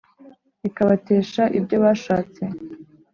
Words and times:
Bikabatesha 0.61 1.43
ibyo 1.59 1.77
bashatse? 1.83 2.43